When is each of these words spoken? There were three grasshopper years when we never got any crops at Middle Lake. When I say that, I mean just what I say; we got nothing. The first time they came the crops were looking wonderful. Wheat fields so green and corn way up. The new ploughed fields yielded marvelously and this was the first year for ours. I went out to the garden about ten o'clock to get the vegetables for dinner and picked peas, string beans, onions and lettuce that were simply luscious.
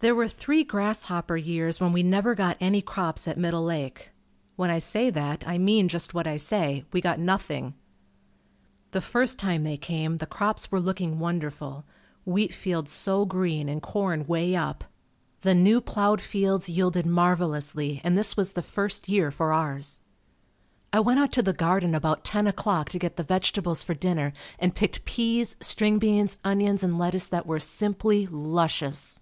There 0.00 0.14
were 0.14 0.28
three 0.28 0.62
grasshopper 0.62 1.36
years 1.36 1.80
when 1.80 1.92
we 1.92 2.04
never 2.04 2.36
got 2.36 2.56
any 2.60 2.80
crops 2.80 3.26
at 3.26 3.36
Middle 3.36 3.64
Lake. 3.64 4.12
When 4.54 4.70
I 4.70 4.78
say 4.78 5.10
that, 5.10 5.42
I 5.44 5.58
mean 5.58 5.88
just 5.88 6.14
what 6.14 6.24
I 6.24 6.36
say; 6.36 6.84
we 6.92 7.00
got 7.00 7.18
nothing. 7.18 7.74
The 8.92 9.00
first 9.00 9.40
time 9.40 9.64
they 9.64 9.76
came 9.76 10.18
the 10.18 10.24
crops 10.26 10.70
were 10.70 10.78
looking 10.78 11.18
wonderful. 11.18 11.84
Wheat 12.24 12.54
fields 12.54 12.92
so 12.92 13.24
green 13.26 13.68
and 13.68 13.82
corn 13.82 14.24
way 14.28 14.54
up. 14.54 14.84
The 15.40 15.52
new 15.56 15.80
ploughed 15.80 16.20
fields 16.20 16.68
yielded 16.68 17.04
marvelously 17.04 18.00
and 18.04 18.16
this 18.16 18.36
was 18.36 18.52
the 18.52 18.62
first 18.62 19.08
year 19.08 19.32
for 19.32 19.52
ours. 19.52 20.00
I 20.92 21.00
went 21.00 21.18
out 21.18 21.32
to 21.32 21.42
the 21.42 21.52
garden 21.52 21.96
about 21.96 22.22
ten 22.22 22.46
o'clock 22.46 22.88
to 22.90 23.00
get 23.00 23.16
the 23.16 23.24
vegetables 23.24 23.82
for 23.82 23.94
dinner 23.94 24.32
and 24.60 24.76
picked 24.76 25.04
peas, 25.04 25.56
string 25.60 25.98
beans, 25.98 26.38
onions 26.44 26.84
and 26.84 27.00
lettuce 27.00 27.26
that 27.26 27.48
were 27.48 27.58
simply 27.58 28.28
luscious. 28.28 29.18